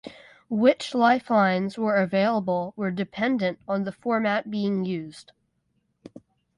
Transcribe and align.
Which 0.49 0.95
lifelines 0.95 1.77
were 1.77 1.97
available 1.97 2.73
were 2.75 2.89
dependent 2.89 3.59
on 3.67 3.83
the 3.83 3.91
format 3.91 4.49
being 4.49 4.83
used. 4.83 5.31